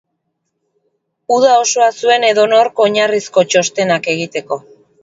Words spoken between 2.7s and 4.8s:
oinarrizko txostenak egiteko.